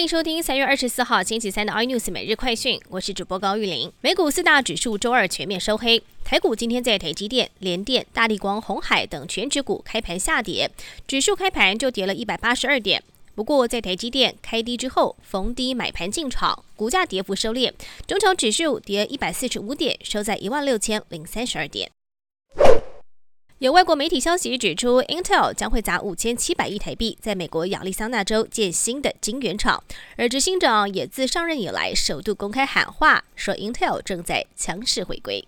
[0.00, 3.92] 欢迎收听三月二十四号星期三的 iNews 每日快讯，我是主播高玉玲。
[4.00, 10.70] 美股四大指数周二全面收黑，台股今天在台积电、联电、大力光、红海等全指股开盘下跌，
[11.06, 13.02] 指数开盘就跌了一百八十二点。
[13.34, 17.70] 不过在台积电开低之后逢低买盘进场，股价跌幅收敛，
[18.06, 21.90] 中场指数跌一百四十五点，收在一万六千零三十二点。
[23.60, 29.84] 有外国媒体消息指出，Intel 将会砸五千七百亿台币在美国亚利桑那州建新的晶圆厂，
[30.16, 35.46] 而执行长也自上任以来首度公开喊话，说 Intel 正在强势回归。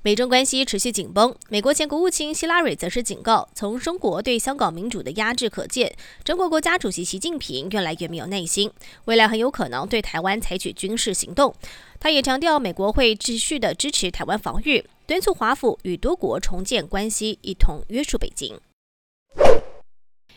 [0.00, 5.94] 美中关系持续紧绷，美国前国务卿希拉蕊则是警告，从中国对香港民主的压制可见，
[6.24, 8.70] 中国国家主席习近平越来越没有耐心，
[9.04, 11.54] 未来很有可能对台湾采取军事行动。
[12.00, 18.60] 他也强调，美国会继续的支持台湾防御，敦促华府与多国重建关系，一同约束北京。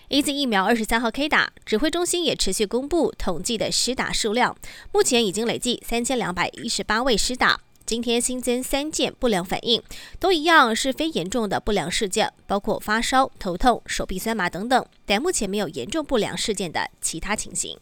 [0.09, 4.57] A Z 疫苗二十三号 K 打，指挥中心也持续公布统计的施打数量，
[4.91, 7.61] 目前已经累计三千两百一十八位施打。
[7.85, 9.79] 今天新增三件不良反应，
[10.19, 17.77] 都一样是非严重的不良事件，包括发烧、头痛、手臂酸麻等等，但目前没有严重不良事件的其他情形。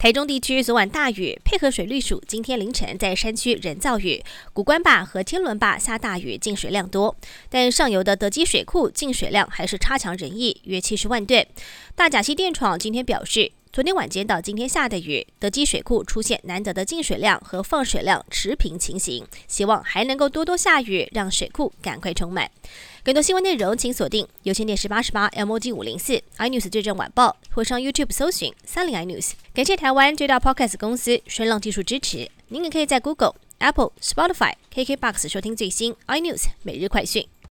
[0.00, 7.14] 台中地区昨晚大雨，配合水利署今天凌晨在山区人造雨，古关坝和天伦坝下大雨，进水量多，
[7.50, 11.46] 但上游的德基水库进水量还是差强人意，约七十万吨。
[11.94, 13.52] 大甲溪电厂今天表示。
[13.72, 22.50] 昨天晚间到今天下的雨，德基水库出现难得的进水量和放水量持平情形，希望还能够多多下雨，让水库赶快充满。
[23.04, 29.34] 更多新闻内容，请锁定有线电视八十八 MOG 五零四 iNews 最正晚报，或上 YouTube 搜寻三零 iNews。
[29.54, 32.28] 感谢台湾最大 Podcast 公司声浪技术支持。
[32.48, 37.24] 您也可以在 Google、Apple、Spotify、KKBox 收听最新 iNews 每日快讯。